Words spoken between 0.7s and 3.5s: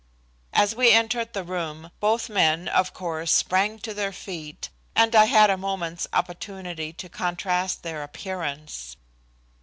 we entered the room both men, of course,